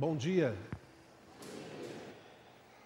[0.00, 0.54] Bom dia.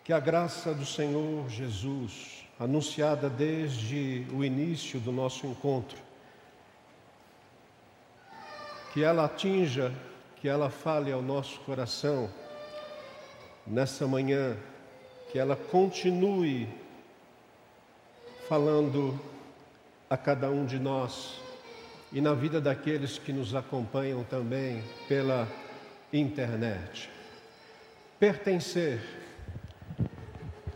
[0.02, 5.98] Que a graça do Senhor Jesus, anunciada desde o início do nosso encontro,
[8.94, 9.92] que ela atinja,
[10.36, 12.30] que ela fale ao nosso coração
[13.66, 14.56] nessa manhã,
[15.30, 16.66] que ela continue
[18.48, 19.20] falando
[20.08, 21.38] a cada um de nós
[22.10, 25.46] e na vida daqueles que nos acompanham também pela
[26.12, 27.08] internet.
[28.18, 29.00] Pertencer,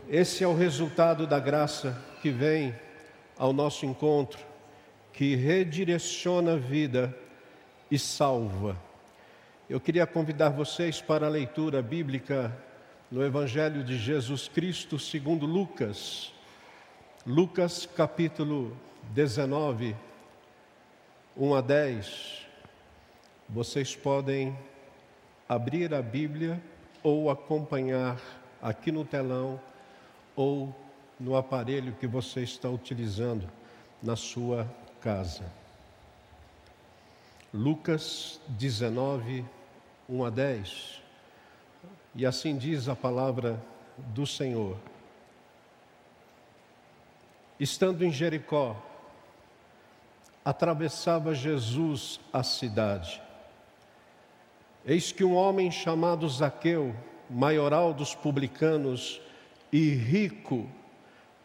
[0.09, 2.75] esse é o resultado da graça que vem
[3.37, 4.39] ao nosso encontro,
[5.13, 7.15] que redireciona a vida
[7.89, 8.77] e salva.
[9.69, 12.55] Eu queria convidar vocês para a leitura bíblica
[13.11, 16.33] no Evangelho de Jesus Cristo segundo Lucas,
[17.25, 18.75] Lucas capítulo
[19.11, 19.95] 19,
[21.35, 22.47] 1 a 10.
[23.49, 24.57] Vocês podem
[25.47, 26.61] abrir a Bíblia
[27.01, 28.19] ou acompanhar
[28.61, 29.59] aqui no telão
[30.35, 30.75] ou
[31.19, 33.49] no aparelho que você está utilizando
[34.03, 34.69] na sua
[35.01, 35.43] casa.
[37.53, 39.45] Lucas 19,
[40.09, 41.01] 1 a 10.
[42.13, 43.59] E assim diz a palavra
[43.97, 44.77] do Senhor.
[47.59, 48.75] Estando em Jericó,
[50.43, 53.21] atravessava Jesus a cidade
[54.89, 56.95] Eis que um homem chamado Zaqueu,
[57.29, 59.19] maioral dos publicanos
[59.69, 60.65] e rico,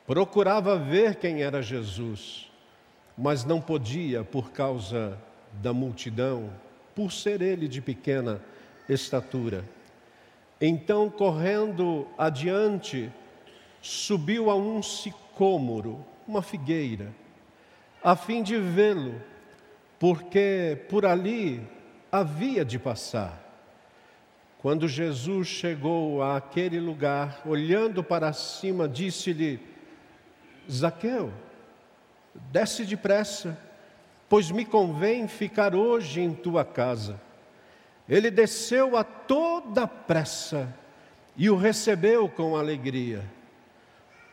[0.07, 2.48] procurava ver quem era Jesus,
[3.19, 5.19] mas não podia por causa
[5.55, 6.51] da multidão,
[6.95, 8.41] por ser ele de pequena
[8.89, 9.65] estatura.
[10.61, 13.11] Então, correndo adiante,
[13.81, 15.98] subiu a um sicômoro,
[16.29, 17.13] uma figueira,
[18.05, 19.20] a fim de vê-lo,
[19.98, 21.61] porque por ali
[22.13, 23.41] havia de passar.
[24.59, 29.59] Quando Jesus chegou àquele lugar, olhando para cima, disse-lhe:
[30.70, 31.33] Zaqueu,
[32.53, 33.59] desce depressa,
[34.29, 37.20] pois me convém ficar hoje em tua casa.
[38.09, 40.73] Ele desceu a toda pressa
[41.36, 43.25] e o recebeu com alegria.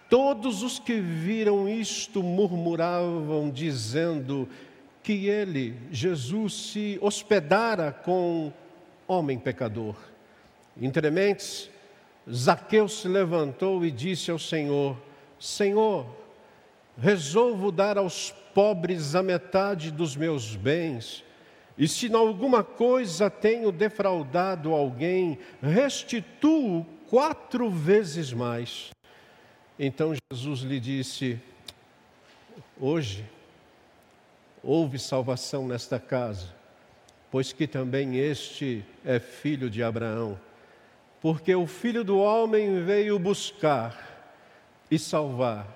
[0.09, 4.49] Todos os que viram isto murmuravam, dizendo:
[5.03, 8.53] que ele, Jesus, se hospedara com
[9.07, 9.95] homem pecador.
[10.79, 11.69] Entre mentes,
[12.31, 14.95] Zaqueu se levantou e disse ao Senhor:
[15.39, 16.05] Senhor,
[16.97, 21.23] resolvo dar aos pobres a metade dos meus bens,
[21.77, 28.89] e se em alguma coisa tenho defraudado alguém, restituo quatro vezes mais.
[29.79, 31.39] Então Jesus lhe disse:
[32.79, 33.25] Hoje
[34.63, 36.53] houve salvação nesta casa,
[37.31, 40.39] pois que também este é filho de Abraão.
[41.21, 44.07] Porque o filho do homem veio buscar
[44.89, 45.67] e salvar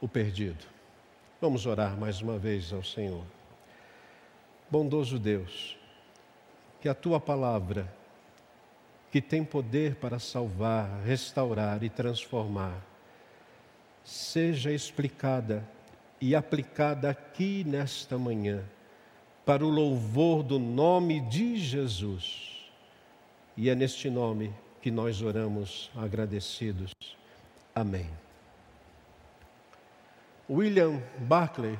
[0.00, 0.64] o perdido.
[1.40, 3.24] Vamos orar mais uma vez ao Senhor.
[4.70, 5.76] Bondoso Deus,
[6.80, 7.92] que a tua palavra,
[9.10, 12.80] que tem poder para salvar, restaurar e transformar,
[14.04, 15.66] seja explicada
[16.22, 18.62] e aplicada aqui nesta manhã,
[19.44, 22.70] para o louvor do nome de Jesus.
[23.56, 26.92] E é neste nome que nós oramos agradecidos.
[27.74, 28.08] Amém.
[30.48, 31.76] William Barclay,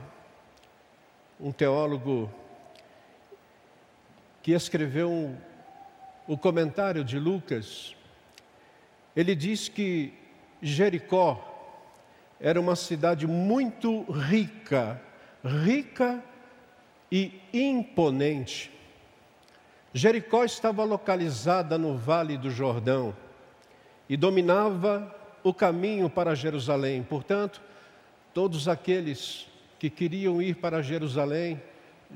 [1.39, 2.29] um teólogo
[4.43, 5.37] que escreveu
[6.27, 7.95] o comentário de Lucas,
[9.15, 10.13] ele diz que
[10.61, 11.52] Jericó
[12.43, 15.01] era uma cidade muito rica,
[15.45, 16.21] rica
[17.11, 18.69] e imponente.
[19.95, 23.15] Jericó estava localizada no Vale do Jordão
[24.09, 25.15] e dominava
[25.45, 27.05] o caminho para Jerusalém.
[27.05, 27.63] Portanto,
[28.35, 29.47] todos aqueles
[29.79, 31.63] que queriam ir para Jerusalém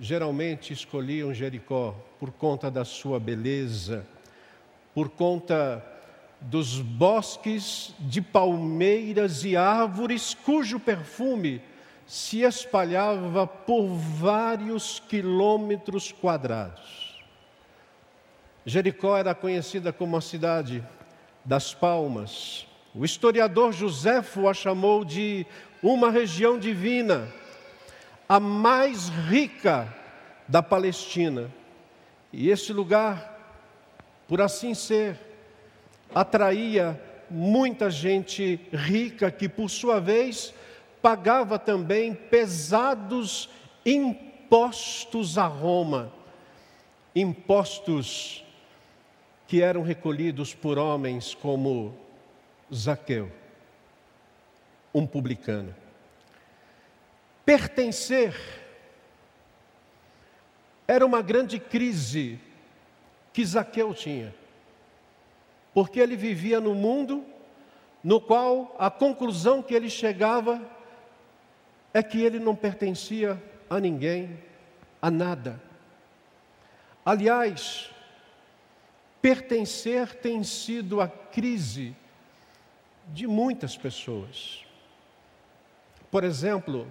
[0.00, 4.05] geralmente escolhiam Jericó por conta da sua beleza,
[4.93, 5.84] por conta
[6.40, 11.62] dos bosques de palmeiras e árvores cujo perfume
[12.06, 17.20] se espalhava por vários quilômetros quadrados.
[18.64, 20.84] Jericó era conhecida como a cidade
[21.44, 22.66] das palmas.
[22.94, 25.46] O historiador Joséfo a chamou de
[25.82, 27.28] uma região divina,
[28.28, 29.92] a mais rica
[30.48, 31.50] da Palestina.
[32.32, 33.34] E esse lugar,
[34.26, 35.25] por assim ser,
[36.14, 40.55] atraía muita gente rica que, por sua vez,
[41.03, 43.49] pagava também pesados
[43.85, 46.12] impostos a Roma,
[47.14, 48.44] impostos
[49.47, 51.94] que eram recolhidos por homens como
[52.75, 53.31] Zaqueu,
[54.93, 55.75] um publicano.
[57.44, 58.35] Pertencer
[60.88, 62.41] era uma grande crise
[63.32, 64.35] que Zaqueu tinha,
[65.76, 67.23] porque ele vivia no mundo
[68.02, 70.58] no qual a conclusão que ele chegava
[71.93, 73.38] é que ele não pertencia
[73.69, 74.43] a ninguém,
[75.02, 75.61] a nada.
[77.05, 77.90] Aliás,
[79.20, 81.94] pertencer tem sido a crise
[83.08, 84.64] de muitas pessoas.
[86.11, 86.90] Por exemplo,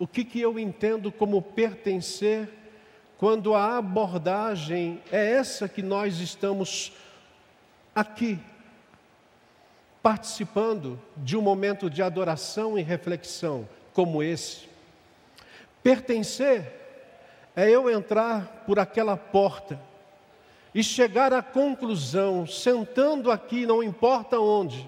[0.00, 2.52] o que, que eu entendo como pertencer
[3.18, 6.92] quando a abordagem é essa que nós estamos
[7.96, 8.38] aqui,
[10.02, 14.68] participando de um momento de adoração e reflexão como esse.
[15.82, 16.70] Pertencer
[17.56, 19.80] é eu entrar por aquela porta
[20.74, 24.86] e chegar à conclusão, sentando aqui, não importa onde,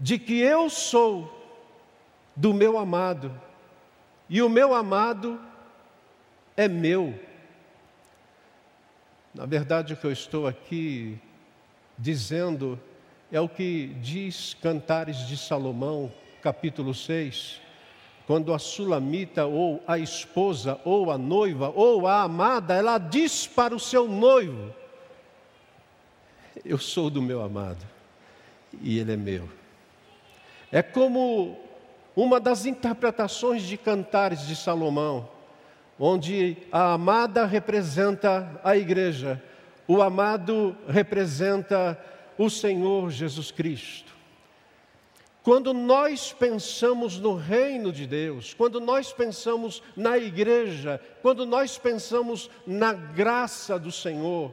[0.00, 1.30] de que eu sou
[2.34, 3.38] do meu amado
[4.30, 5.38] e o meu amado
[6.56, 7.18] é meu.
[9.34, 11.20] Na verdade, o que eu estou aqui
[11.98, 12.78] dizendo
[13.30, 16.12] é o que diz Cantares de Salomão,
[16.42, 17.60] capítulo 6,
[18.26, 23.74] quando a sulamita ou a esposa ou a noiva ou a amada, ela diz para
[23.74, 24.74] o seu noivo:
[26.64, 27.84] Eu sou do meu amado
[28.80, 29.48] e ele é meu.
[30.72, 31.58] É como
[32.14, 35.28] uma das interpretações de Cantares de Salomão
[35.98, 39.42] onde a amada representa a igreja,
[39.88, 41.98] o amado representa
[42.38, 44.14] o Senhor Jesus Cristo.
[45.42, 52.50] Quando nós pensamos no reino de Deus, quando nós pensamos na igreja, quando nós pensamos
[52.66, 54.52] na graça do Senhor,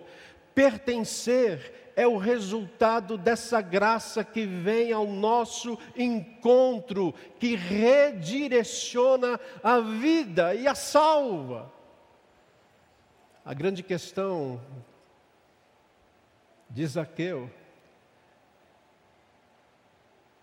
[0.53, 10.55] pertencer é o resultado dessa graça que vem ao nosso encontro, que redireciona a vida
[10.55, 11.71] e a salva.
[13.45, 14.61] A grande questão
[16.73, 17.51] de Zaqueu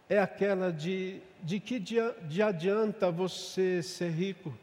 [0.09, 4.57] é aquela de, de que de, de adianta você ser rico,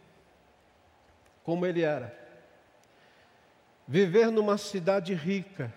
[1.44, 2.18] como ele era,
[3.86, 5.74] viver numa cidade rica,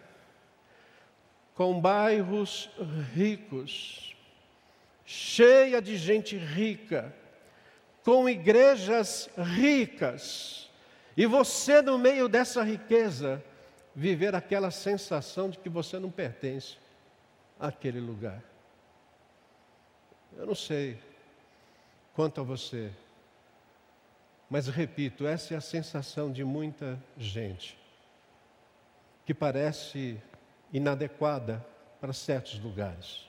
[1.55, 2.71] com bairros
[3.13, 4.17] ricos,
[5.05, 7.13] cheia de gente rica,
[8.05, 10.71] com igrejas ricas,
[11.17, 13.45] e você, no meio dessa riqueza,
[13.95, 16.79] viver aquela sensação de que você não pertence
[17.59, 18.43] àquele lugar.
[20.37, 20.99] Eu não sei
[22.15, 22.91] quanto a você,
[24.49, 27.79] mas repito, essa é a sensação de muita gente
[29.25, 30.21] que parece
[30.73, 31.65] inadequada
[32.01, 33.29] para certos lugares.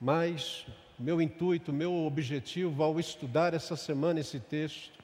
[0.00, 0.66] Mas
[0.98, 4.98] meu intuito, meu objetivo ao estudar essa semana esse texto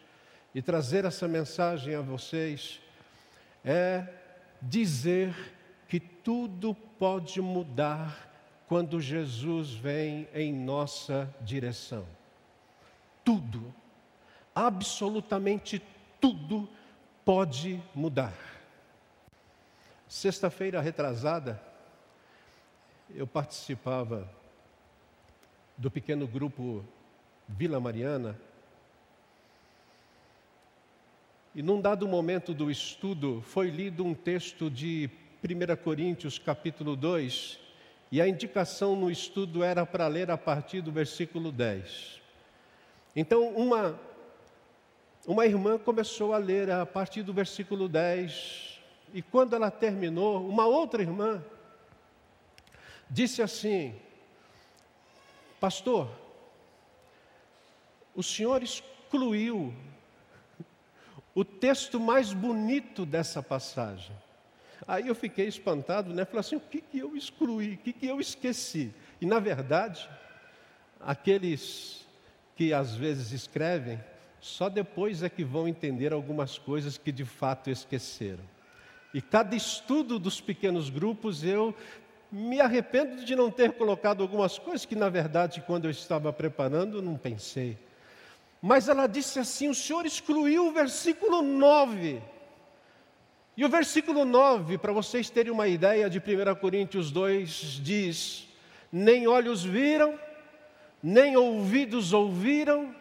[0.54, 2.80] e trazer essa mensagem a vocês
[3.64, 4.06] é
[4.62, 5.34] dizer
[5.88, 8.30] que tudo pode mudar
[8.66, 12.06] quando Jesus vem em nossa direção.
[13.24, 13.74] Tudo,
[14.54, 15.82] absolutamente
[16.20, 16.68] tudo
[17.24, 18.32] pode mudar.
[20.08, 21.60] Sexta-feira retrasada,
[23.10, 24.30] eu participava
[25.76, 26.84] do pequeno grupo
[27.48, 28.38] Vila Mariana.
[31.54, 35.10] E num dado momento do estudo, foi lido um texto de
[35.44, 37.58] 1 Coríntios, capítulo 2,
[38.10, 42.22] e a indicação no estudo era para ler a partir do versículo 10.
[43.14, 44.00] Então, uma,
[45.26, 48.80] uma irmã começou a ler a partir do versículo 10,
[49.12, 51.44] e quando ela terminou, uma outra irmã
[53.10, 53.94] disse assim:
[55.60, 56.08] Pastor,
[58.14, 59.74] o senhor excluiu
[61.34, 64.14] o texto mais bonito dessa passagem.
[64.86, 66.24] Aí eu fiquei espantado, né?
[66.24, 67.74] Falei assim: o que, que eu excluí?
[67.74, 68.92] O que, que eu esqueci?
[69.20, 70.08] E na verdade,
[71.00, 72.06] aqueles
[72.56, 74.02] que às vezes escrevem,
[74.40, 78.44] só depois é que vão entender algumas coisas que de fato esqueceram.
[79.14, 81.74] E cada estudo dos pequenos grupos eu
[82.30, 87.02] me arrependo de não ter colocado algumas coisas que, na verdade, quando eu estava preparando,
[87.02, 87.78] não pensei.
[88.62, 92.22] Mas ela disse assim: o Senhor excluiu o versículo 9.
[93.56, 97.50] E o versículo 9, para vocês terem uma ideia de 1 Coríntios 2,
[97.82, 98.48] diz:
[98.90, 100.16] Nem olhos viram,
[101.02, 102.94] nem ouvidos ouviram,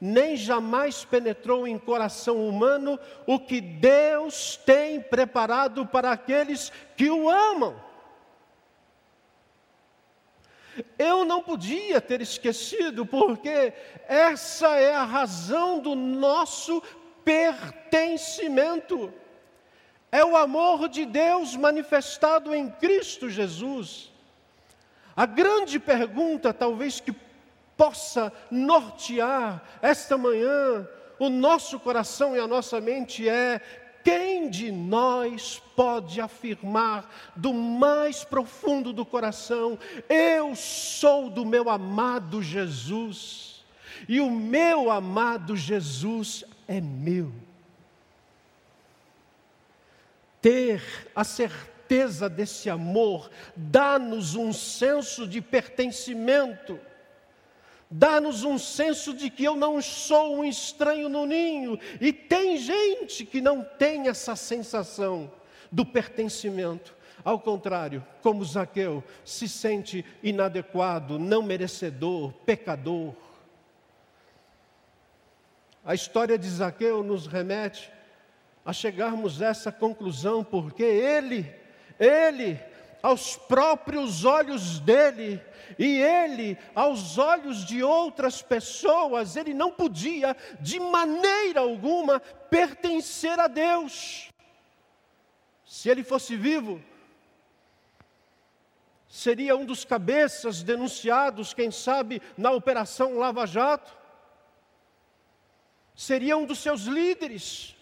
[0.00, 2.96] nem jamais penetrou em coração humano
[3.26, 7.87] o que Deus tem preparado para aqueles que o amam.
[10.98, 13.72] Eu não podia ter esquecido, porque
[14.06, 16.82] essa é a razão do nosso
[17.24, 19.12] pertencimento.
[20.10, 24.10] É o amor de Deus manifestado em Cristo Jesus.
[25.14, 27.14] A grande pergunta, talvez que
[27.76, 33.60] possa nortear esta manhã o nosso coração e a nossa mente é:
[34.04, 39.78] quem de nós pode afirmar do mais profundo do coração:
[40.08, 43.64] Eu sou do meu amado Jesus,
[44.08, 47.32] e o meu amado Jesus é meu?
[50.40, 56.78] Ter a certeza desse amor dá-nos um senso de pertencimento
[57.90, 63.24] dá-nos um senso de que eu não sou um estranho no ninho, e tem gente
[63.24, 65.30] que não tem essa sensação
[65.70, 66.96] do pertencimento.
[67.24, 73.14] Ao contrário, como Zaqueu, se sente inadequado, não merecedor, pecador.
[75.84, 77.90] A história de Zaqueu nos remete
[78.64, 81.50] a chegarmos a essa conclusão, porque ele,
[81.98, 82.60] ele
[83.02, 85.42] aos próprios olhos dele,
[85.78, 93.46] e ele, aos olhos de outras pessoas, ele não podia, de maneira alguma, pertencer a
[93.46, 94.28] Deus.
[95.64, 96.82] Se ele fosse vivo,
[99.08, 103.96] seria um dos cabeças denunciados, quem sabe, na Operação Lava Jato,
[105.94, 107.76] seria um dos seus líderes.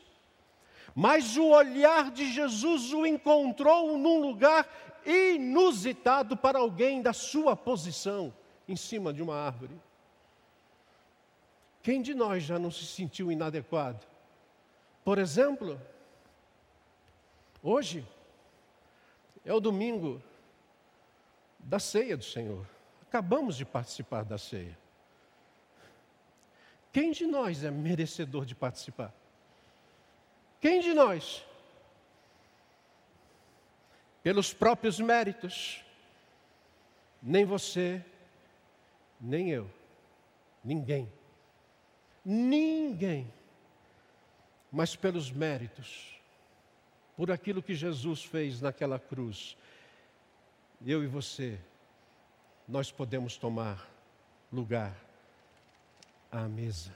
[0.99, 4.67] Mas o olhar de Jesus o encontrou num lugar
[5.07, 8.35] inusitado para alguém da sua posição
[8.69, 9.81] em cima de uma árvore.
[11.83, 14.05] Quem de nós já não se sentiu inadequado?
[15.05, 15.81] Por exemplo,
[17.63, 18.05] hoje
[19.45, 20.21] é o domingo
[21.61, 22.67] da ceia do Senhor.
[23.03, 24.77] Acabamos de participar da ceia.
[26.93, 29.15] Quem de nós é merecedor de participar?
[30.61, 31.45] Quem de nós
[34.27, 35.85] pelos próprios méritos.
[37.23, 38.05] Nem você,
[39.21, 39.71] nem eu,
[40.65, 41.09] ninguém,
[42.25, 43.33] ninguém,
[44.73, 46.21] mas pelos méritos,
[47.17, 49.57] por aquilo que Jesus fez naquela cruz,
[50.85, 51.57] eu e você,
[52.67, 53.89] nós podemos tomar
[54.53, 54.93] lugar
[56.33, 56.93] à mesa.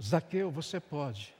[0.00, 1.34] Zaqueu, você pode.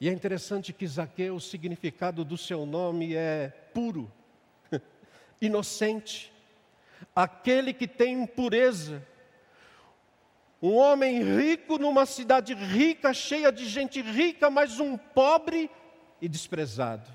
[0.00, 4.10] E é interessante que Zaqueu, o significado do seu nome é puro,
[5.42, 6.32] inocente,
[7.14, 9.06] aquele que tem pureza.
[10.62, 15.70] Um homem rico numa cidade rica, cheia de gente rica, mas um pobre
[16.20, 17.10] e desprezado.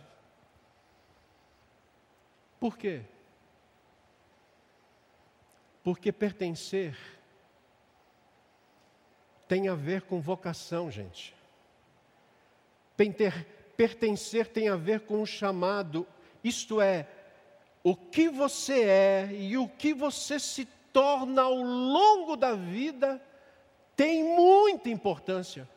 [2.60, 3.02] Por quê?
[5.84, 6.96] Porque pertencer
[9.48, 11.35] tem a ver com vocação, gente.
[13.76, 16.08] Pertencer tem a ver com o chamado,
[16.44, 17.08] isto é,
[17.84, 23.22] o que você é e o que você se torna ao longo da vida
[23.96, 25.70] tem muita importância.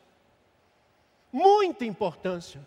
[1.31, 2.65] Muita importância.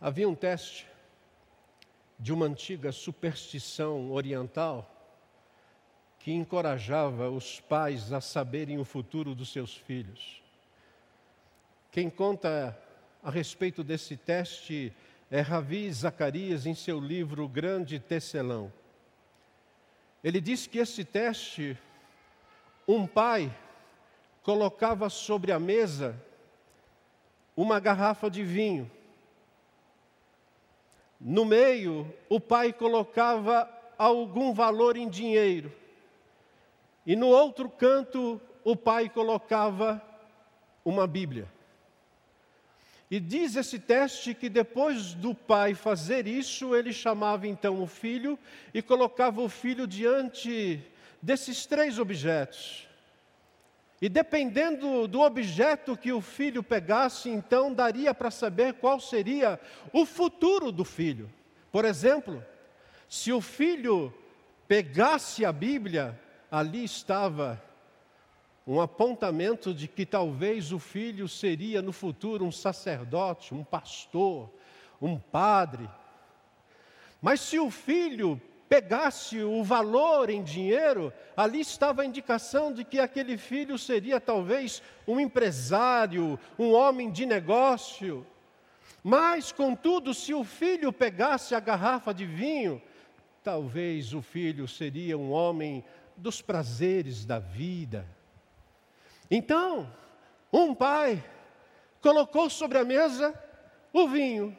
[0.00, 0.86] Havia um teste
[2.18, 4.90] de uma antiga superstição oriental
[6.18, 10.42] que encorajava os pais a saberem o futuro dos seus filhos.
[11.96, 12.78] Quem conta
[13.22, 14.92] a respeito desse teste
[15.30, 18.70] é Ravi Zacarias em seu livro Grande Tecelão.
[20.22, 21.74] Ele diz que esse teste,
[22.86, 23.50] um pai
[24.42, 26.22] colocava sobre a mesa
[27.56, 28.90] uma garrafa de vinho.
[31.18, 35.72] No meio, o pai colocava algum valor em dinheiro.
[37.06, 40.02] E no outro canto, o pai colocava
[40.84, 41.55] uma Bíblia.
[43.10, 48.36] E diz esse teste que depois do pai fazer isso, ele chamava então o filho
[48.74, 50.82] e colocava o filho diante
[51.22, 52.86] desses três objetos.
[54.02, 59.58] E dependendo do objeto que o filho pegasse, então daria para saber qual seria
[59.92, 61.32] o futuro do filho.
[61.72, 62.44] Por exemplo,
[63.08, 64.12] se o filho
[64.66, 66.20] pegasse a Bíblia,
[66.50, 67.62] ali estava
[68.66, 74.50] um apontamento de que talvez o filho seria no futuro um sacerdote, um pastor,
[75.00, 75.88] um padre.
[77.22, 82.98] Mas se o filho pegasse o valor em dinheiro, ali estava a indicação de que
[82.98, 88.26] aquele filho seria talvez um empresário, um homem de negócio.
[89.00, 92.82] Mas, contudo, se o filho pegasse a garrafa de vinho,
[93.44, 95.84] talvez o filho seria um homem
[96.16, 98.15] dos prazeres da vida.
[99.30, 99.90] Então,
[100.52, 101.22] um pai
[102.00, 103.34] colocou sobre a mesa
[103.92, 104.56] o vinho,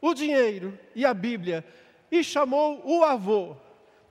[0.00, 1.64] o dinheiro e a Bíblia
[2.10, 3.56] e chamou o avô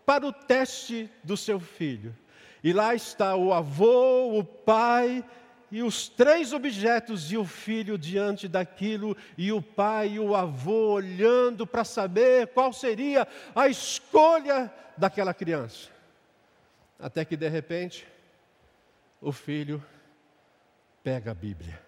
[0.05, 2.15] para o teste do seu filho.
[2.63, 5.23] E lá está o avô, o pai
[5.71, 10.93] e os três objetos e o filho diante daquilo, e o pai e o avô
[10.93, 15.89] olhando para saber qual seria a escolha daquela criança.
[16.99, 18.07] Até que de repente,
[19.21, 19.83] o filho
[21.03, 21.81] pega a Bíblia.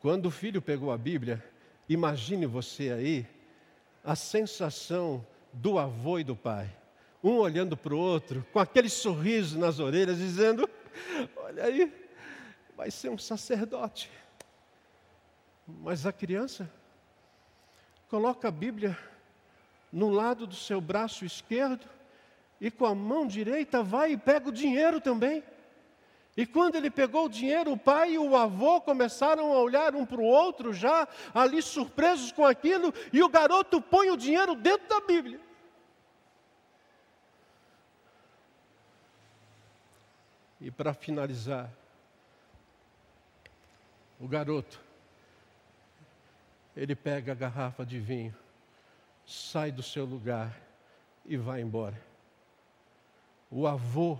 [0.00, 1.42] Quando o filho pegou a Bíblia,
[1.88, 3.26] imagine você aí
[4.02, 6.70] a sensação do avô e do pai,
[7.22, 10.68] um olhando para o outro, com aquele sorriso nas orelhas, dizendo:
[11.36, 11.90] Olha aí,
[12.76, 14.10] vai ser um sacerdote.
[15.66, 16.70] Mas a criança
[18.08, 18.98] coloca a Bíblia
[19.90, 21.88] no lado do seu braço esquerdo
[22.60, 25.42] e com a mão direita vai e pega o dinheiro também.
[26.36, 30.04] E quando ele pegou o dinheiro, o pai e o avô começaram a olhar um
[30.04, 34.88] para o outro, já ali surpresos com aquilo, e o garoto põe o dinheiro dentro
[34.88, 35.40] da Bíblia.
[40.60, 41.70] E para finalizar,
[44.18, 44.80] o garoto,
[46.76, 48.34] ele pega a garrafa de vinho,
[49.24, 50.58] sai do seu lugar
[51.24, 52.00] e vai embora.
[53.50, 54.18] O avô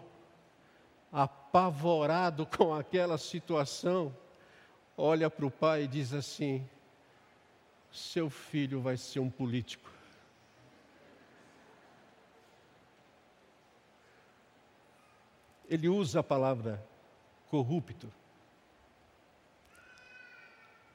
[1.54, 4.12] apavorado com aquela situação,
[4.96, 6.68] olha para o pai e diz assim:
[7.92, 9.88] seu filho vai ser um político.
[15.68, 16.84] Ele usa a palavra
[17.48, 18.12] corrupto.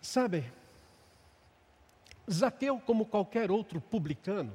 [0.01, 0.45] Sabe,
[2.29, 4.53] Zaqueu, como qualquer outro publicano,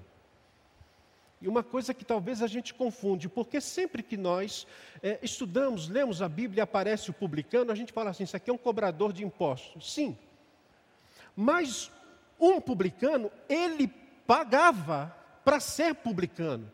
[1.45, 4.67] e uma coisa que talvez a gente confunde, porque sempre que nós
[5.03, 8.49] é, estudamos, lemos a Bíblia e aparece o publicano, a gente fala assim: isso aqui
[8.49, 9.93] é um cobrador de impostos.
[9.93, 10.17] Sim.
[11.37, 11.91] Mas
[12.41, 13.89] um publicano, ele
[14.27, 16.73] pagava para ser publicano.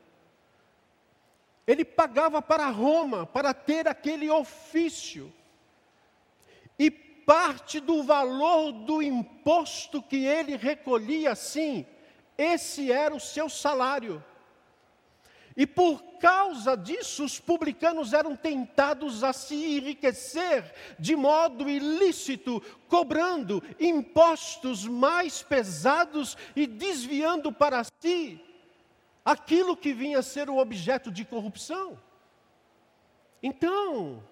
[1.66, 5.32] Ele pagava para Roma para ter aquele ofício.
[6.78, 11.84] E parte do valor do imposto que ele recolhia, sim,
[12.38, 14.24] esse era o seu salário.
[15.56, 23.62] E por causa disso, os publicanos eram tentados a se enriquecer de modo ilícito, cobrando
[23.78, 28.40] impostos mais pesados e desviando para si
[29.24, 31.98] aquilo que vinha a ser o objeto de corrupção.
[33.42, 34.22] Então,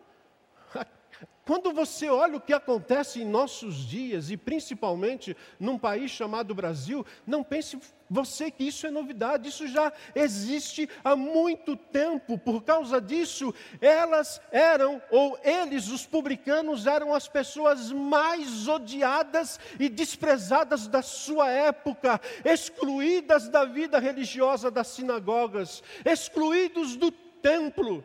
[1.49, 7.07] quando você olha o que acontece em nossos dias, e principalmente num país chamado Brasil,
[7.27, 12.37] não pense você que isso é novidade, isso já existe há muito tempo.
[12.37, 19.89] Por causa disso, elas eram, ou eles, os publicanos, eram as pessoas mais odiadas e
[19.89, 28.05] desprezadas da sua época, excluídas da vida religiosa das sinagogas, excluídos do templo.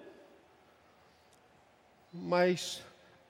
[2.13, 2.81] Mas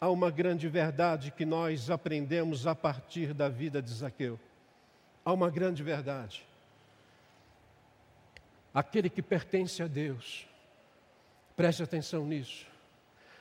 [0.04, 4.38] há uma grande verdade que nós aprendemos a partir da vida de Zaqueu.
[5.24, 6.46] Há uma grande verdade.
[8.74, 10.46] Aquele que pertence a Deus,
[11.56, 12.68] preste atenção nisso.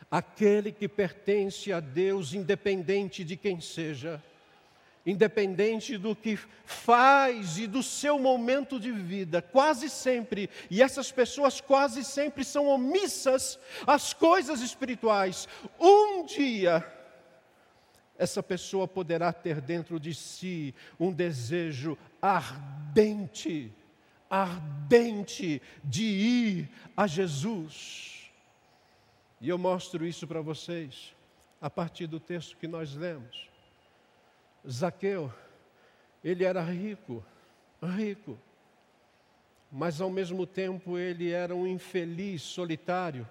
[0.08, 4.22] Aquele que pertence a Deus, independente de quem seja,
[5.04, 11.60] independente do que faz e do seu momento de vida, quase sempre, e essas pessoas
[11.60, 15.48] quase sempre são omissas às coisas espirituais.
[15.78, 16.86] Um dia,
[18.16, 23.72] essa pessoa poderá ter dentro de si um desejo ardente,
[24.30, 28.30] ardente de ir a Jesus.
[29.40, 31.12] E eu mostro isso para vocês
[31.60, 33.51] a partir do texto que nós lemos.
[34.68, 35.32] Zaqueu,
[36.22, 37.24] ele era rico,
[37.82, 38.38] rico,
[39.70, 43.28] mas ao mesmo tempo ele era um infeliz solitário.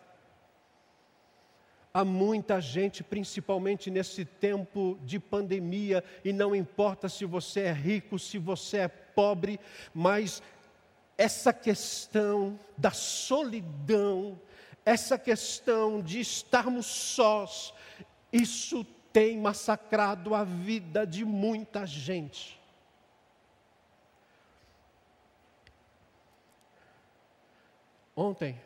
[1.93, 8.17] Há muita gente, principalmente nesse tempo de pandemia, e não importa se você é rico,
[8.17, 9.59] se você é pobre,
[9.93, 10.41] mas
[11.17, 14.39] essa questão da solidão,
[14.85, 17.73] essa questão de estarmos sós,
[18.31, 22.59] isso tem massacrado a vida de muita gente.
[28.15, 28.59] Ontem,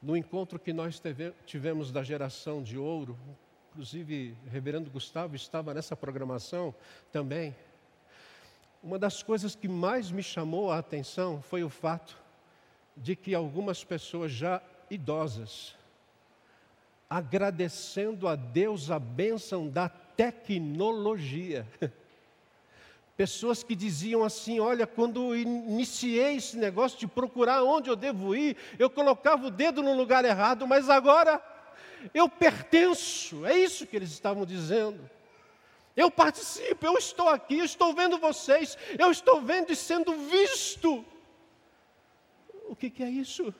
[0.00, 1.02] no encontro que nós
[1.44, 3.18] tivemos da geração de ouro,
[3.70, 6.74] inclusive o reverendo Gustavo estava nessa programação
[7.12, 7.54] também.
[8.82, 12.16] Uma das coisas que mais me chamou a atenção foi o fato
[12.96, 15.76] de que algumas pessoas já idosas,
[17.08, 21.66] agradecendo a Deus a bênção da tecnologia,
[23.16, 28.56] Pessoas que diziam assim: Olha, quando iniciei esse negócio de procurar onde eu devo ir,
[28.78, 31.42] eu colocava o dedo no lugar errado, mas agora
[32.12, 33.46] eu pertenço.
[33.46, 35.08] É isso que eles estavam dizendo.
[35.96, 41.02] Eu participo, eu estou aqui, eu estou vendo vocês, eu estou vendo e sendo visto.
[42.68, 43.54] O que, que é isso?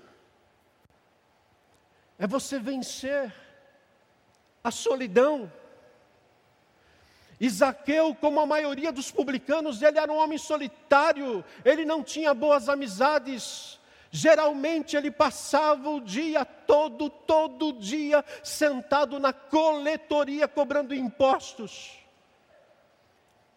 [2.19, 3.33] É você vencer
[4.63, 5.51] a solidão
[7.39, 12.69] Isaqueu, como a maioria dos publicanos, ele era um homem solitário, ele não tinha boas
[12.69, 13.79] amizades.
[14.11, 21.99] Geralmente ele passava o dia todo, todo dia, sentado na coletoria cobrando impostos.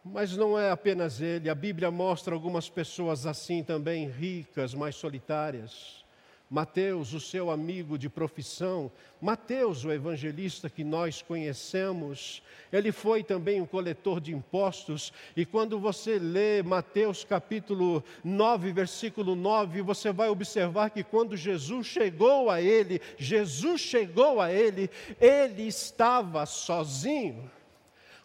[0.03, 6.03] Mas não é apenas ele, a Bíblia mostra algumas pessoas assim também, ricas, mas solitárias.
[6.49, 12.41] Mateus, o seu amigo de profissão, Mateus, o evangelista que nós conhecemos,
[12.73, 19.35] ele foi também um coletor de impostos, e quando você lê Mateus capítulo 9, versículo
[19.35, 24.89] 9, você vai observar que quando Jesus chegou a ele, Jesus chegou a ele,
[25.21, 27.51] ele estava sozinho.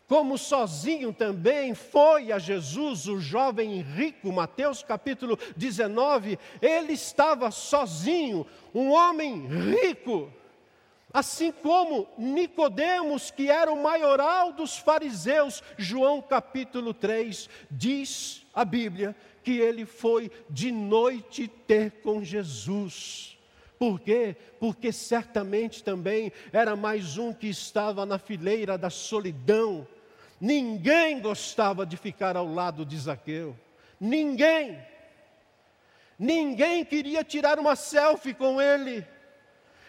[0.06, 8.46] Como sozinho também foi a Jesus o jovem rico, Mateus capítulo 19, ele estava sozinho,
[8.74, 10.30] um homem rico.
[11.10, 19.16] Assim como Nicodemos, que era o maioral dos fariseus, João capítulo 3, diz a Bíblia
[19.42, 23.38] que ele foi de noite ter com Jesus.
[23.78, 24.36] Por quê?
[24.58, 29.86] Porque certamente também era mais um que estava na fileira da solidão,
[30.40, 33.56] Ninguém gostava de ficar ao lado de Zaqueu.
[34.00, 34.78] Ninguém.
[36.18, 39.06] Ninguém queria tirar uma selfie com ele.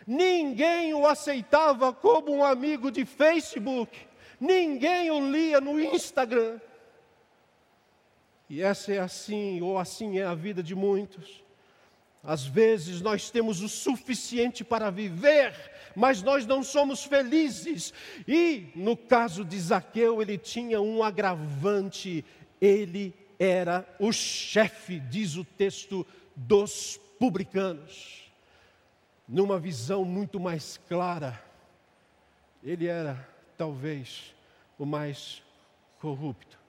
[0.05, 3.97] Ninguém o aceitava como um amigo de Facebook.
[4.39, 6.59] Ninguém o lia no Instagram.
[8.49, 11.43] E essa é assim, ou assim é a vida de muitos.
[12.23, 15.53] Às vezes nós temos o suficiente para viver,
[15.95, 17.93] mas nós não somos felizes.
[18.27, 22.25] E no caso de Zaqueu, ele tinha um agravante,
[22.59, 26.05] ele era o chefe, diz o texto,
[26.35, 28.31] dos publicanos.
[29.27, 31.41] Numa visão muito mais clara,
[32.63, 33.27] ele era
[33.57, 34.33] talvez
[34.77, 35.41] o mais
[35.99, 36.59] corrupto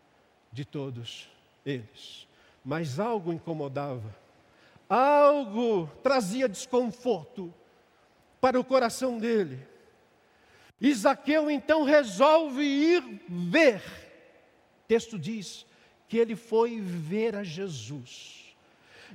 [0.52, 1.28] de todos
[1.64, 2.26] eles.
[2.64, 4.14] Mas algo incomodava,
[4.88, 7.52] algo trazia desconforto
[8.46, 9.58] para o coração dele.
[10.80, 13.82] Isaqueu então resolve ir ver.
[14.84, 15.66] O texto diz
[16.08, 18.54] que ele foi ver a Jesus.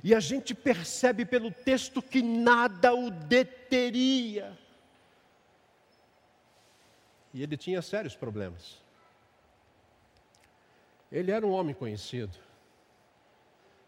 [0.04, 4.54] E a gente percebe pelo texto que nada o deteria.
[7.32, 8.82] E ele tinha sérios problemas.
[11.10, 12.36] Ele era um homem conhecido.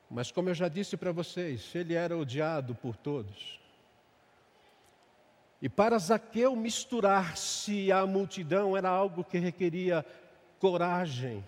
[0.09, 3.63] Mas, como eu já disse para vocês, ele era odiado por todos.
[5.65, 10.05] E para Zaqueu misturar-se à multidão era algo que requeria
[10.59, 11.43] coragem,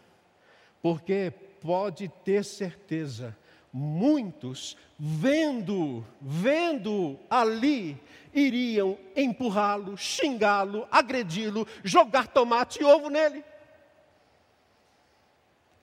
[0.81, 3.37] porque pode ter certeza,
[3.71, 8.03] muitos, vendo, vendo ali,
[8.33, 13.45] iriam empurrá-lo, xingá-lo, agredi-lo, jogar tomate e ovo nele.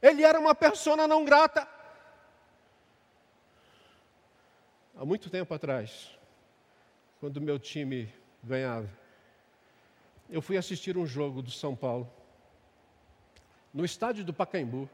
[0.02, 1.68] Ele era uma persona não grata.
[4.98, 6.10] Há muito tempo atrás,
[7.20, 8.12] quando meu time
[8.44, 8.90] ganhava.
[10.30, 12.10] Eu fui assistir um jogo do São Paulo,
[13.74, 14.90] no estádio do Pacaembu.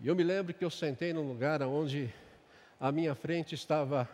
[0.00, 2.12] E eu me lembro que eu sentei num lugar onde
[2.78, 4.08] à minha frente estava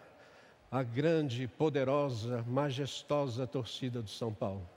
[0.71, 4.69] a grande, poderosa, majestosa torcida do São Paulo.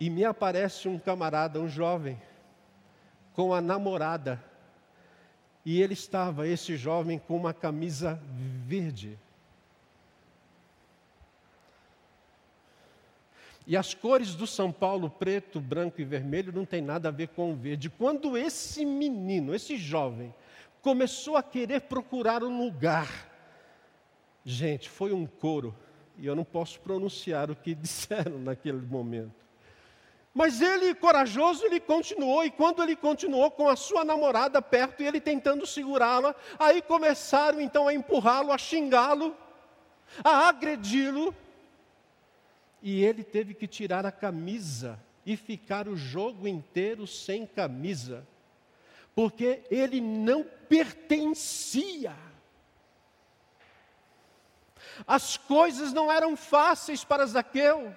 [0.00, 2.20] E me aparece um camarada, um jovem,
[3.32, 4.42] com a namorada.
[5.64, 8.20] E ele estava, esse jovem, com uma camisa
[8.66, 9.18] verde.
[13.66, 17.28] E as cores do São Paulo, preto, branco e vermelho, não tem nada a ver
[17.28, 17.90] com o verde.
[17.90, 20.32] Quando esse menino, esse jovem,
[20.80, 23.28] começou a querer procurar um lugar,
[24.44, 25.74] gente, foi um coro,
[26.16, 29.34] e eu não posso pronunciar o que disseram naquele momento.
[30.32, 35.06] Mas ele, corajoso, ele continuou, e quando ele continuou com a sua namorada perto e
[35.06, 39.34] ele tentando segurá-la, aí começaram então a empurrá-lo, a xingá-lo,
[40.22, 41.34] a agredi-lo,
[42.82, 48.26] e ele teve que tirar a camisa e ficar o jogo inteiro sem camisa,
[49.14, 52.14] porque ele não pertencia.
[55.06, 57.94] As coisas não eram fáceis para Zaqueu.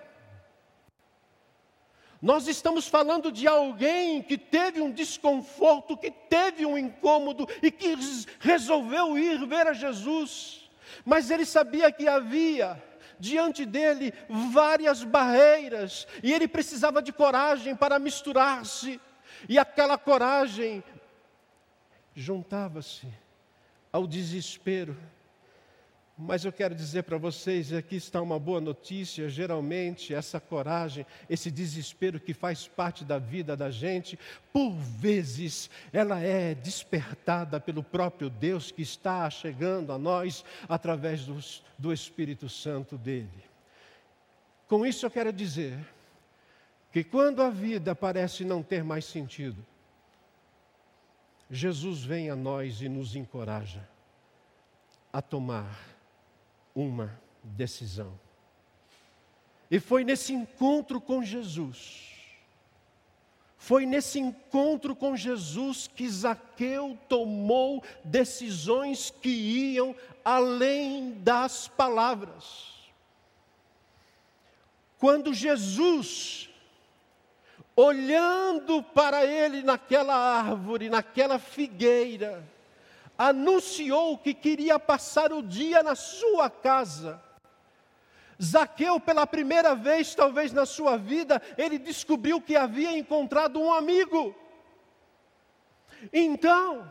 [2.21, 7.95] Nós estamos falando de alguém que teve um desconforto, que teve um incômodo e que
[8.39, 10.69] resolveu ir ver a Jesus.
[11.05, 12.81] Mas ele sabia que havia
[13.19, 14.13] diante dele
[14.51, 18.99] várias barreiras e ele precisava de coragem para misturar-se.
[19.47, 20.83] E aquela coragem
[22.15, 23.07] juntava-se
[23.91, 24.97] ao desespero
[26.21, 31.49] mas eu quero dizer para vocês, aqui está uma boa notícia: geralmente, essa coragem, esse
[31.49, 34.19] desespero que faz parte da vida da gente,
[34.51, 41.25] por vezes, ela é despertada pelo próprio Deus que está chegando a nós através
[41.77, 43.45] do Espírito Santo dele.
[44.67, 45.79] Com isso, eu quero dizer
[46.91, 49.65] que quando a vida parece não ter mais sentido,
[51.49, 53.87] Jesus vem a nós e nos encoraja
[55.13, 55.97] a tomar
[56.75, 58.19] uma decisão.
[59.69, 62.09] E foi nesse encontro com Jesus,
[63.57, 72.79] foi nesse encontro com Jesus que Zaqueu tomou decisões que iam além das palavras.
[74.97, 76.49] Quando Jesus,
[77.75, 82.43] olhando para ele naquela árvore, naquela figueira,
[83.19, 87.21] anunciou que queria passar o dia na sua casa.
[88.41, 94.33] Zaqueu, pela primeira vez, talvez na sua vida, ele descobriu que havia encontrado um amigo.
[96.13, 96.89] Então,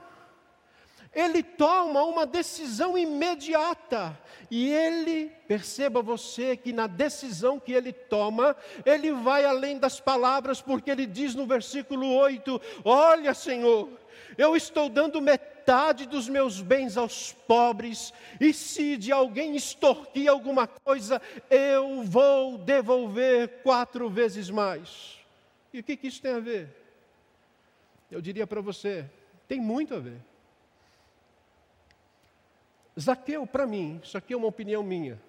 [1.15, 4.19] ele toma uma decisão imediata.
[4.51, 10.61] E ele, perceba você que na decisão que ele toma, ele vai além das palavras,
[10.61, 13.89] porque ele diz no versículo 8: Olha, Senhor,
[14.37, 20.67] eu estou dando metade dos meus bens aos pobres, e se de alguém extorquir alguma
[20.67, 25.19] coisa, eu vou devolver quatro vezes mais.
[25.73, 26.69] E o que, que isso tem a ver?
[28.11, 29.05] Eu diria para você,
[29.47, 30.21] tem muito a ver.
[32.99, 35.21] Zaqueu, para mim, isso aqui é uma opinião minha,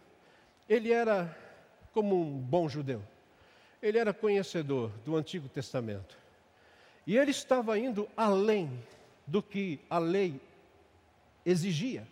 [0.67, 1.37] ele era
[1.93, 3.01] como um bom judeu,
[3.81, 6.17] ele era conhecedor do Antigo Testamento.
[7.09, 8.69] E ele estava indo além
[9.25, 10.39] do que a lei
[11.43, 12.07] exigia.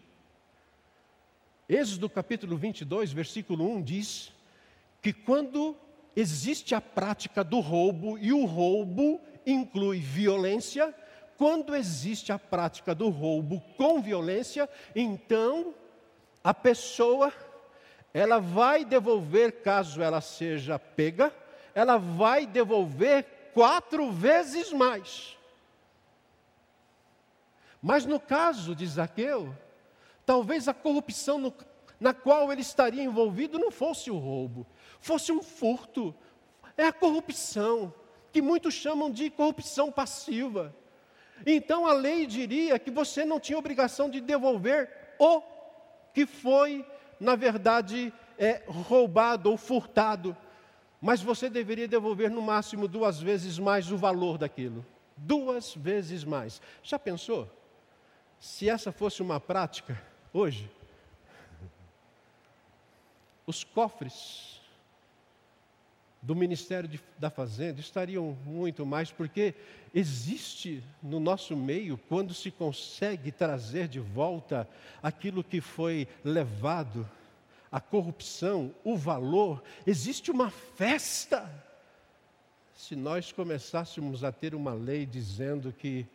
[1.69, 4.33] Êxodo capítulo 22, versículo 1 diz
[4.99, 5.77] que quando
[6.15, 10.91] existe a prática do roubo, e o roubo inclui violência,
[11.37, 15.75] quando existe a prática do roubo com violência, então
[16.43, 17.31] a pessoa
[18.11, 21.31] ela vai devolver caso ela seja pega,
[21.75, 25.37] ela vai devolver quatro vezes mais.
[27.81, 29.55] Mas no caso de Zaqueu,
[30.25, 31.53] talvez a corrupção no,
[31.99, 34.65] na qual ele estaria envolvido não fosse o roubo,
[34.99, 36.13] fosse um furto.
[36.75, 37.93] É a corrupção,
[38.31, 40.75] que muitos chamam de corrupção passiva.
[41.45, 45.41] Então a lei diria que você não tinha obrigação de devolver o
[46.13, 46.85] que foi,
[47.19, 50.35] na verdade, é, roubado ou furtado
[51.01, 54.85] mas você deveria devolver no máximo duas vezes mais o valor daquilo.
[55.15, 56.61] Duas vezes mais.
[56.83, 57.49] Já pensou?
[58.39, 60.01] Se essa fosse uma prática
[60.33, 60.69] hoje,
[63.45, 64.57] os cofres
[66.21, 69.53] do Ministério de, da Fazenda estariam muito mais, porque
[69.93, 74.67] existe no nosso meio, quando se consegue trazer de volta
[75.01, 77.09] aquilo que foi levado
[77.71, 81.49] a corrupção, o valor, existe uma festa.
[82.75, 86.05] Se nós começássemos a ter uma lei dizendo que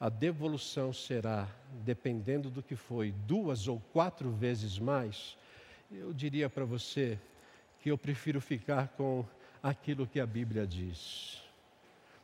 [0.00, 1.48] a devolução será,
[1.84, 5.36] dependendo do que foi, duas ou quatro vezes mais,
[5.90, 7.18] eu diria para você
[7.80, 9.24] que eu prefiro ficar com
[9.62, 11.42] aquilo que a Bíblia diz.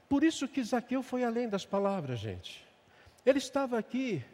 [0.08, 2.64] Por isso que Zaqueu foi além das palavras, gente.
[3.24, 4.24] Ele estava aqui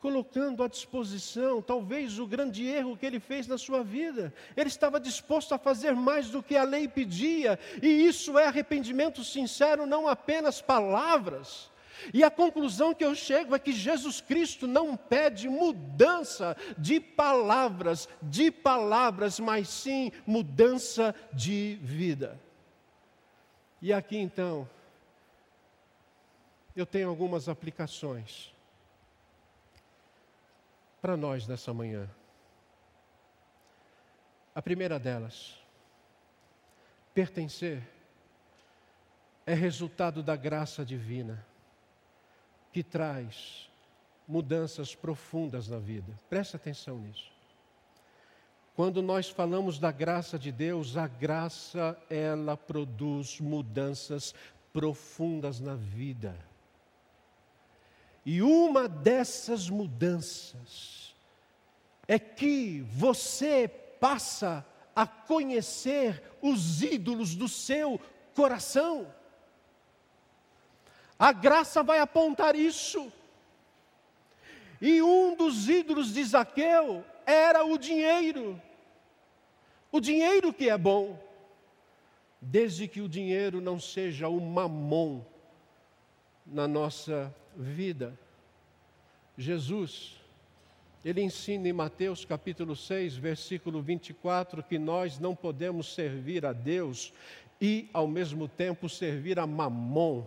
[0.00, 4.32] colocando à disposição, talvez o grande erro que ele fez na sua vida.
[4.56, 9.22] Ele estava disposto a fazer mais do que a lei pedia, e isso é arrependimento
[9.22, 11.70] sincero, não apenas palavras.
[12.14, 18.08] E a conclusão que eu chego é que Jesus Cristo não pede mudança de palavras,
[18.22, 22.40] de palavras, mas sim mudança de vida.
[23.82, 24.66] E aqui então,
[26.74, 28.50] eu tenho algumas aplicações
[31.00, 32.08] para nós nessa manhã.
[34.54, 35.56] A primeira delas,
[37.14, 37.82] pertencer
[39.46, 41.44] é resultado da graça divina
[42.72, 43.68] que traz
[44.26, 46.12] mudanças profundas na vida.
[46.28, 47.30] Preste atenção nisso.
[48.74, 54.34] Quando nós falamos da graça de Deus, a graça ela produz mudanças
[54.72, 56.34] profundas na vida.
[58.24, 61.14] E uma dessas mudanças
[62.06, 68.00] é que você passa a conhecer os ídolos do seu
[68.34, 69.14] coração.
[71.18, 73.12] A graça vai apontar isso.
[74.80, 78.60] E um dos ídolos de Zaqueu era o dinheiro.
[79.92, 81.18] O dinheiro que é bom,
[82.40, 85.24] desde que o dinheiro não seja o mamon
[86.46, 88.18] na nossa vida.
[89.36, 90.16] Jesus,
[91.04, 97.12] ele ensina em Mateus capítulo 6, versículo 24, que nós não podemos servir a Deus
[97.60, 100.24] e, ao mesmo tempo, servir a Mamon.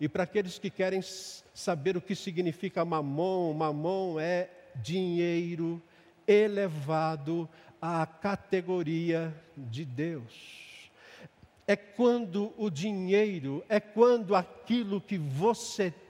[0.00, 5.82] E para aqueles que querem saber o que significa Mamon, Mamon é dinheiro
[6.26, 7.48] elevado
[7.80, 10.70] à categoria de Deus
[11.70, 16.09] é quando o dinheiro, é quando aquilo que você tem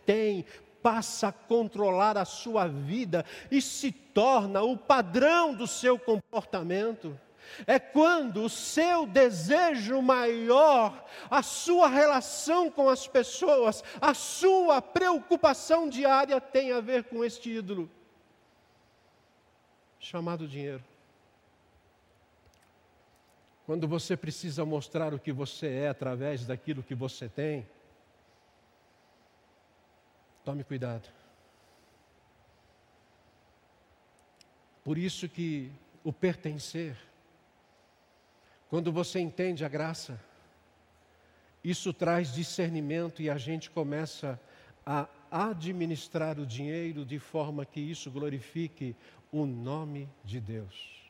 [0.82, 7.18] passa a controlar a sua vida e se torna o padrão do seu comportamento.
[7.66, 15.88] É quando o seu desejo maior, a sua relação com as pessoas, a sua preocupação
[15.88, 17.90] diária tem a ver com este ídolo
[19.98, 20.82] chamado dinheiro.
[23.66, 27.66] Quando você precisa mostrar o que você é através daquilo que você tem,
[30.50, 31.08] tome cuidado.
[34.82, 35.70] Por isso que
[36.02, 36.96] o pertencer,
[38.68, 40.20] quando você entende a graça,
[41.62, 44.40] isso traz discernimento e a gente começa
[44.84, 48.96] a administrar o dinheiro de forma que isso glorifique
[49.30, 51.08] o nome de Deus.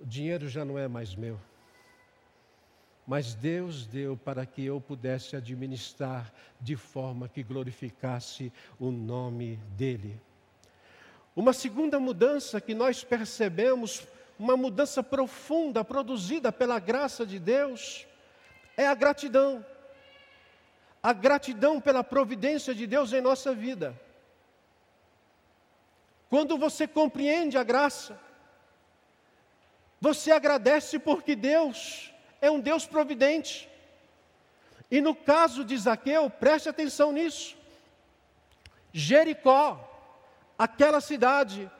[0.00, 1.38] O dinheiro já não é mais meu,
[3.08, 10.20] mas Deus deu para que eu pudesse administrar de forma que glorificasse o nome dEle.
[11.34, 14.06] Uma segunda mudança que nós percebemos,
[14.38, 18.06] uma mudança profunda produzida pela graça de Deus,
[18.76, 19.64] é a gratidão.
[21.02, 23.98] A gratidão pela providência de Deus em nossa vida.
[26.28, 28.20] Quando você compreende a graça,
[29.98, 33.68] você agradece porque Deus é um Deus providente.
[34.90, 37.56] E no caso de Zaqueu, preste atenção nisso.
[38.92, 39.84] Jericó,
[40.58, 41.70] aquela cidade,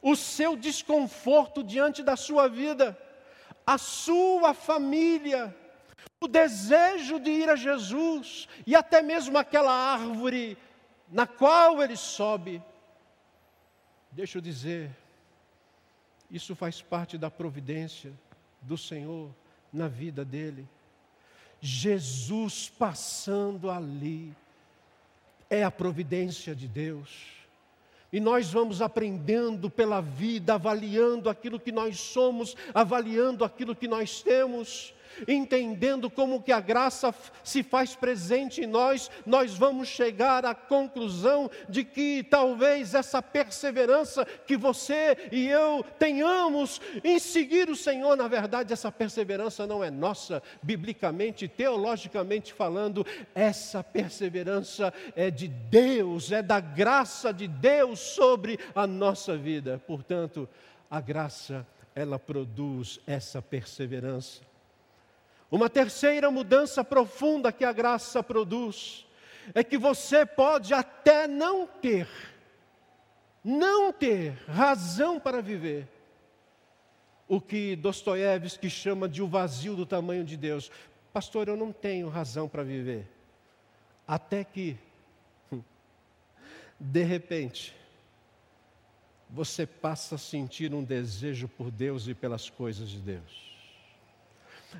[0.00, 2.96] o seu desconforto diante da sua vida,
[3.66, 5.54] a sua família,
[6.20, 10.56] o desejo de ir a Jesus e até mesmo aquela árvore
[11.10, 12.62] na qual ele sobe.
[14.12, 14.90] Deixa eu dizer,
[16.30, 18.12] isso faz parte da providência
[18.60, 19.30] do Senhor
[19.72, 20.66] na vida dele.
[21.60, 24.34] Jesus passando ali
[25.48, 27.40] é a providência de Deus.
[28.12, 34.22] E nós vamos aprendendo pela vida, avaliando aquilo que nós somos, avaliando aquilo que nós
[34.22, 34.92] temos
[35.26, 41.50] entendendo como que a graça se faz presente em nós, nós vamos chegar à conclusão
[41.68, 48.28] de que talvez essa perseverança que você e eu tenhamos em seguir o Senhor, na
[48.28, 56.42] verdade, essa perseverança não é nossa, biblicamente, teologicamente falando, essa perseverança é de Deus, é
[56.42, 59.80] da graça de Deus sobre a nossa vida.
[59.86, 60.48] Portanto,
[60.90, 64.49] a graça, ela produz essa perseverança.
[65.50, 69.04] Uma terceira mudança profunda que a graça produz
[69.52, 72.08] é que você pode até não ter,
[73.42, 75.88] não ter razão para viver.
[77.26, 80.70] O que Dostoiévski chama de o vazio do tamanho de Deus.
[81.12, 83.08] Pastor, eu não tenho razão para viver.
[84.06, 84.76] Até que,
[86.78, 87.74] de repente,
[89.28, 93.49] você passa a sentir um desejo por Deus e pelas coisas de Deus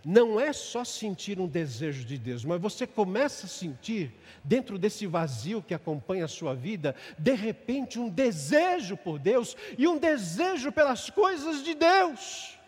[0.05, 5.07] não é só sentir um desejo de Deus, mas você começa a sentir, dentro desse
[5.07, 10.73] vazio que acompanha a sua vida, de repente um desejo por Deus e um desejo
[10.73, 12.59] pelas coisas de Deus.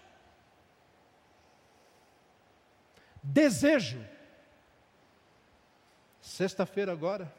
[3.22, 4.12] Desejo
[6.32, 7.30] Sexta-feira agora,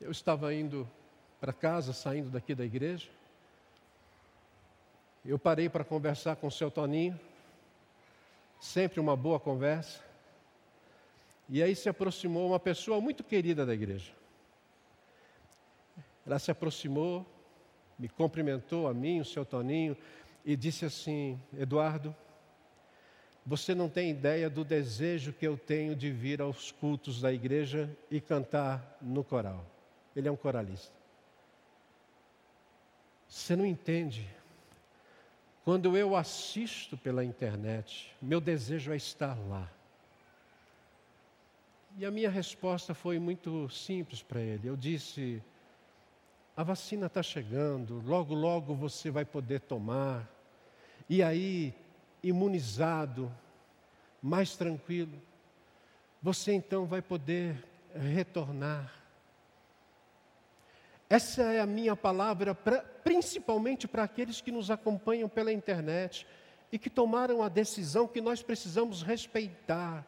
[0.00, 0.88] eu estava indo
[1.40, 3.08] para casa, saindo daqui da igreja.
[5.24, 7.18] Eu parei para conversar com o seu Toninho,
[8.60, 10.00] sempre uma boa conversa.
[11.48, 14.12] E aí se aproximou uma pessoa muito querida da igreja.
[16.24, 17.26] Ela se aproximou,
[17.98, 19.96] me cumprimentou a mim, o seu Toninho,
[20.44, 22.14] e disse assim: Eduardo,
[23.44, 27.90] você não tem ideia do desejo que eu tenho de vir aos cultos da igreja
[28.10, 29.66] e cantar no coral.
[30.14, 30.94] Ele é um coralista.
[33.26, 34.28] Você não entende.
[35.64, 39.70] Quando eu assisto pela internet, meu desejo é estar lá.
[41.98, 44.68] E a minha resposta foi muito simples para ele.
[44.68, 45.42] Eu disse:
[46.56, 50.28] a vacina está chegando, logo, logo você vai poder tomar.
[51.08, 51.74] E aí,
[52.22, 53.30] imunizado,
[54.22, 55.20] mais tranquilo,
[56.22, 58.99] você então vai poder retornar.
[61.10, 66.24] Essa é a minha palavra, pra, principalmente para aqueles que nos acompanham pela internet
[66.70, 70.06] e que tomaram a decisão que nós precisamos respeitar.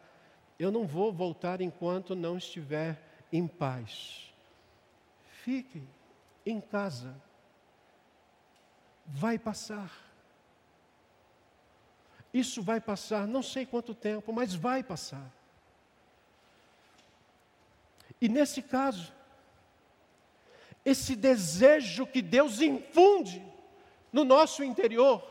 [0.57, 4.33] Eu não vou voltar enquanto não estiver em paz.
[5.43, 5.83] Fique
[6.47, 7.13] em casa.
[9.05, 9.91] Vai passar.
[12.33, 15.29] Isso vai passar, não sei quanto tempo, mas vai passar.
[18.21, 19.13] E nesse caso,
[20.85, 23.43] esse desejo que Deus infunde
[24.13, 25.23] no nosso interior,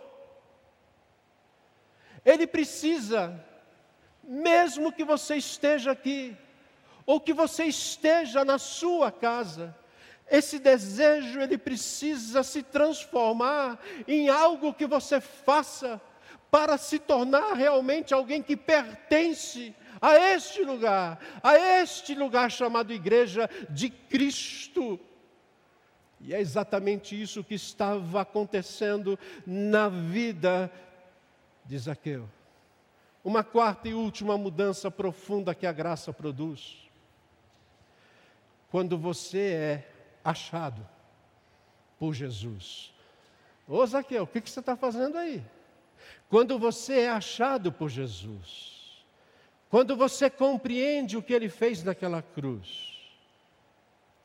[2.23, 3.43] ele precisa,
[4.23, 6.35] mesmo que você esteja aqui,
[7.05, 9.75] ou que você esteja na sua casa,
[10.29, 13.77] esse desejo ele precisa se transformar
[14.07, 15.99] em algo que você faça
[16.49, 23.49] para se tornar realmente alguém que pertence a este lugar, a este lugar chamado Igreja
[23.69, 24.99] de Cristo.
[26.23, 30.71] E é exatamente isso que estava acontecendo na vida
[31.65, 32.29] de Zaqueu.
[33.23, 36.77] Uma quarta e última mudança profunda que a graça produz.
[38.69, 39.91] Quando você é
[40.23, 40.87] achado
[41.99, 42.93] por Jesus.
[43.67, 45.43] Ô Zaqueu, o que, que você está fazendo aí?
[46.29, 49.05] Quando você é achado por Jesus,
[49.69, 52.90] quando você compreende o que ele fez naquela cruz,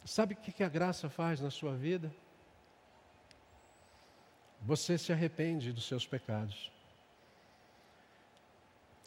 [0.06, 2.12] sabe o que a graça faz na sua vida?
[4.62, 6.72] Você se arrepende dos seus pecados.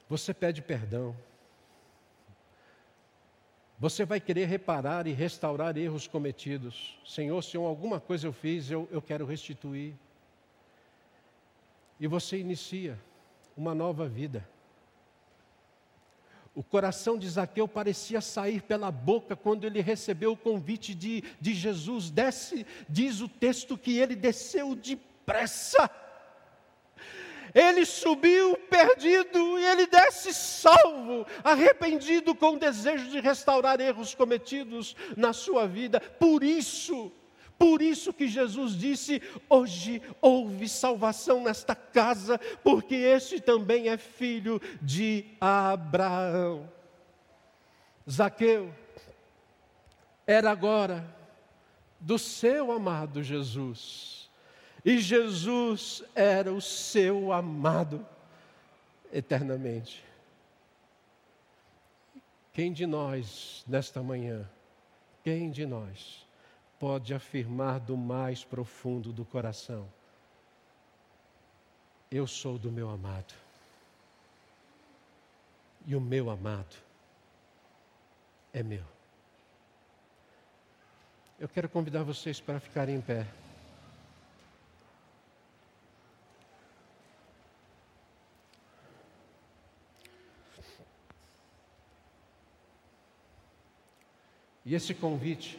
[0.08, 1.16] Você pede perdão.
[3.80, 7.00] Você vai querer reparar e restaurar erros cometidos.
[7.06, 9.95] Senhor, se alguma coisa eu fiz, eu, eu quero restituir
[12.00, 12.97] e você inicia
[13.58, 14.47] uma nova vida.
[16.60, 21.53] O coração de Zaqueu parecia sair pela boca quando ele recebeu o convite de, de
[21.53, 22.10] Jesus.
[22.10, 25.89] Desce, diz o texto que ele desceu depressa.
[27.55, 34.97] Ele subiu perdido e ele desce salvo, arrependido com o desejo de restaurar erros cometidos
[35.16, 36.01] na sua vida.
[36.01, 37.10] Por isso,
[37.60, 44.62] por isso que Jesus disse: hoje houve salvação nesta casa, porque este também é filho
[44.82, 46.72] de Abraão.
[48.10, 48.74] Zaqueu
[50.26, 51.05] era agora
[51.99, 54.30] do seu amado Jesus,
[54.86, 58.07] e Jesus era o seu amado
[59.12, 60.01] eternamente.
[62.53, 64.49] Quem de nós, nesta manhã,
[65.24, 66.26] quem de nós,
[66.80, 69.88] pode afirmar do mais profundo do coração:
[72.09, 73.34] Eu sou do meu amado.
[75.86, 76.75] E o meu amado
[78.53, 78.84] é meu.
[81.39, 83.25] Eu quero convidar vocês para ficarem em pé.
[94.65, 95.57] E esse convite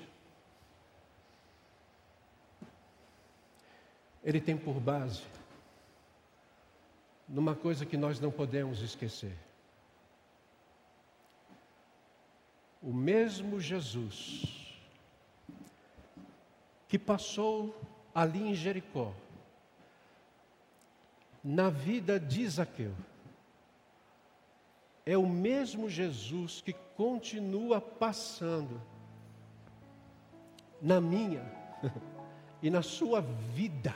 [4.23, 5.23] ele tem por base
[7.29, 9.37] numa coisa que nós não podemos esquecer.
[12.83, 14.77] O mesmo Jesus
[16.89, 17.81] que passou
[18.13, 19.13] ali em Jericó,
[21.43, 22.93] na vida de Zaqueu,
[25.07, 28.81] é o mesmo Jesus que continua passando
[30.83, 31.45] na minha
[32.61, 33.95] e na sua vida.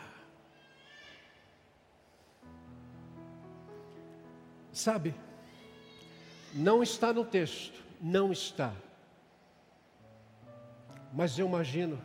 [4.75, 5.15] Sabe,
[6.53, 8.75] não está no texto, não está.
[11.13, 11.97] Mas eu imagino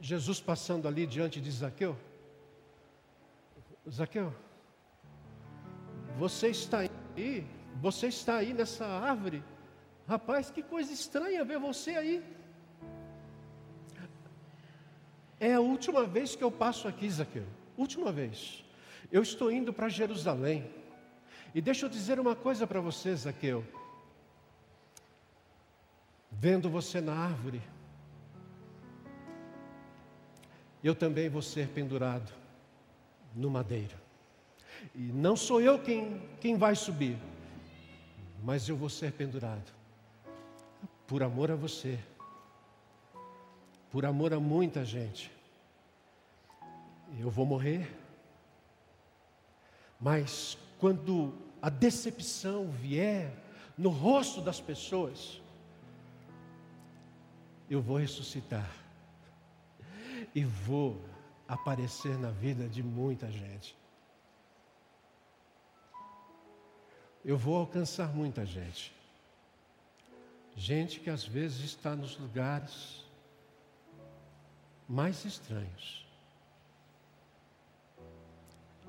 [0.00, 1.94] Jesus passando ali diante de Zaqueu.
[3.90, 4.34] Zaqueu,
[6.18, 7.46] você está aí,
[7.76, 9.44] você está aí nessa árvore.
[10.06, 12.24] Rapaz, que coisa estranha ver você aí.
[15.38, 17.46] É a última vez que eu passo aqui, Zaqueu.
[17.76, 18.64] Última vez.
[19.10, 20.68] Eu estou indo para Jerusalém.
[21.54, 23.64] E deixa eu dizer uma coisa para você, Zaqueu.
[26.30, 27.62] Vendo você na árvore,
[30.84, 32.32] eu também vou ser pendurado
[33.34, 33.96] no madeiro.
[34.94, 37.18] E não sou eu quem, quem vai subir,
[38.42, 39.72] mas eu vou ser pendurado
[41.06, 41.98] por amor a você,
[43.90, 45.32] por amor a muita gente.
[47.18, 47.90] Eu vou morrer,
[50.00, 53.32] mas quando a decepção vier
[53.76, 55.40] no rosto das pessoas,
[57.68, 58.70] eu vou ressuscitar
[60.34, 61.00] e vou
[61.46, 63.76] aparecer na vida de muita gente.
[67.24, 68.92] Eu vou alcançar muita gente.
[70.56, 73.04] Gente que às vezes está nos lugares
[74.88, 76.07] mais estranhos.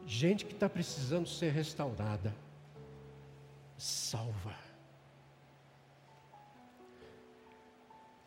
[0.05, 2.33] Gente que está precisando ser restaurada,
[3.77, 4.55] salva.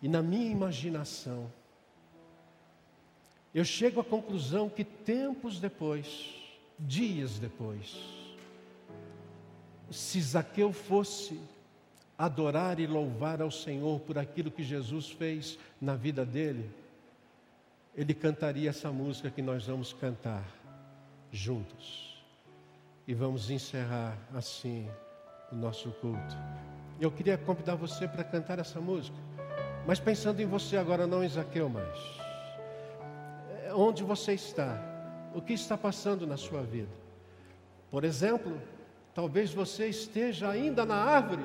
[0.01, 1.51] E na minha imaginação,
[3.55, 6.35] eu chego à conclusão que tempos depois,
[6.79, 7.97] dias depois,
[9.91, 11.39] se Zaqueu fosse
[12.17, 16.71] adorar e louvar ao Senhor por aquilo que Jesus fez na vida dele,
[17.95, 20.62] ele cantaria essa música que nós vamos cantar
[21.33, 22.23] juntos.
[23.09, 24.89] E vamos encerrar assim
[25.51, 26.37] o nosso culto.
[27.01, 29.17] Eu queria convidar você para cantar essa música,
[29.87, 32.23] mas pensando em você agora, não em Zaqueu mais
[33.75, 34.81] onde você está,
[35.35, 36.91] o que está passando na sua vida.
[37.91, 38.61] Por exemplo,
[39.15, 41.45] talvez você esteja ainda na árvore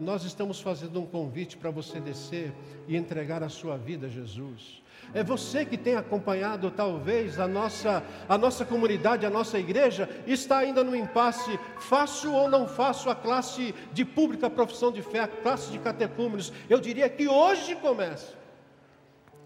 [0.00, 2.52] nós estamos fazendo um convite para você descer
[2.88, 4.80] e entregar a sua vida a Jesus.
[5.12, 10.58] É você que tem acompanhado talvez a nossa, a nossa comunidade, a nossa igreja, está
[10.58, 15.28] ainda no impasse, faço ou não faço a classe de pública profissão de fé, a
[15.28, 16.52] classe de catecúmenos.
[16.68, 18.40] Eu diria que hoje começa.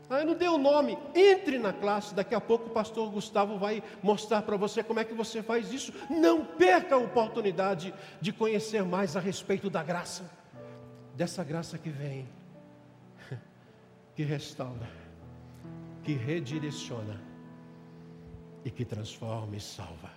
[0.09, 0.99] Ah, eu não dei o nome.
[1.15, 5.05] Entre na classe, daqui a pouco o pastor Gustavo vai mostrar para você como é
[5.05, 5.93] que você faz isso.
[6.11, 10.31] Não perca a oportunidade de conhecer mais a respeito da graça,
[11.15, 12.29] dessa graça que vem,
[14.15, 14.89] que restaura,
[16.03, 17.21] que redireciona
[18.65, 20.14] e que transforma e salva.